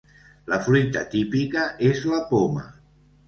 [0.51, 2.65] La fruita típica és la poma.